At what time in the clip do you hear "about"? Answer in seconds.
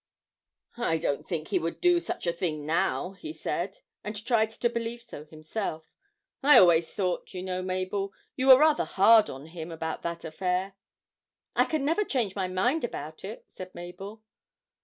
9.71-10.01, 12.83-13.23